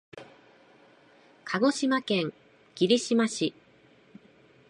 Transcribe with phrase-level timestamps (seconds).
[1.45, 2.33] 鹿児島県
[2.73, 3.53] 霧島市